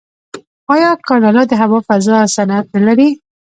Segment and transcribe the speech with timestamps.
[0.73, 3.09] آیا کاناډا د هوا فضا صنعت نلري؟